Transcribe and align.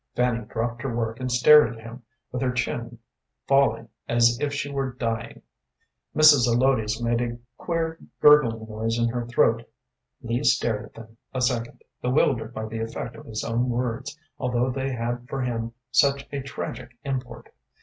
Fanny 0.15 0.45
dropped 0.45 0.81
her 0.81 0.95
work 0.97 1.19
and 1.19 1.31
stared 1.31 1.77
at 1.77 1.83
him, 1.83 2.01
with 2.31 2.41
her 2.41 2.49
chin 2.51 2.97
falling 3.47 3.87
as 4.09 4.39
if 4.39 4.51
she 4.51 4.67
were 4.71 4.93
dying. 4.93 5.43
Mrs. 6.15 6.45
Zelotes 6.47 6.99
made 6.99 7.21
a 7.21 7.37
queer 7.55 7.99
gurgling 8.19 8.67
noise 8.67 8.97
in 8.97 9.09
her 9.09 9.27
throat. 9.27 9.61
Lee 10.23 10.43
stared 10.43 10.85
at 10.85 10.93
them 10.95 11.17
a 11.35 11.41
second, 11.41 11.83
bewildered 12.01 12.51
by 12.51 12.65
the 12.65 12.79
effect 12.79 13.15
of 13.15 13.27
his 13.27 13.43
own 13.43 13.69
words, 13.69 14.17
although 14.39 14.71
they 14.71 14.91
had 14.91 15.27
for 15.29 15.43
him 15.43 15.71
such 15.91 16.27
a 16.31 16.41
tragic 16.41 16.97
import. 17.05 17.49